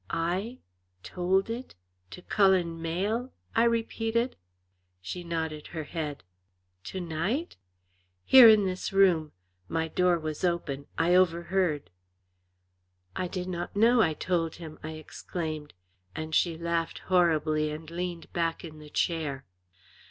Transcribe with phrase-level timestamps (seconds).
[0.09, 0.57] "I
[1.03, 1.75] told it
[2.09, 4.35] to Cullen Mayle?" I repeated.
[4.99, 6.23] She nodded her head.
[6.85, 7.55] "To night?"
[8.25, 9.31] "Here in this room.
[9.67, 10.87] My door was open.
[10.97, 11.91] I overheard."
[13.15, 15.71] "I did not know I told him," I exclaimed;
[16.15, 19.45] and she laughed horribly and leaned back in the chair.